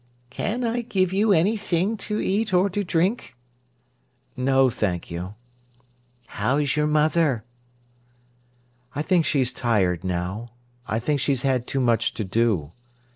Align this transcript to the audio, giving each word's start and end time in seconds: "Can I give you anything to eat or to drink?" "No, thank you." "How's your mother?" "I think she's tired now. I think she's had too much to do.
"Can 0.31 0.63
I 0.63 0.81
give 0.81 1.13
you 1.13 1.31
anything 1.31 1.95
to 2.09 2.19
eat 2.19 2.55
or 2.55 2.71
to 2.71 2.83
drink?" 2.83 3.35
"No, 4.35 4.67
thank 4.67 5.11
you." 5.11 5.35
"How's 6.25 6.75
your 6.75 6.87
mother?" 6.87 7.43
"I 8.95 9.03
think 9.03 9.27
she's 9.27 9.53
tired 9.53 10.03
now. 10.03 10.53
I 10.87 10.97
think 10.97 11.19
she's 11.19 11.43
had 11.43 11.67
too 11.67 11.79
much 11.81 12.15
to 12.15 12.23
do. 12.23 12.71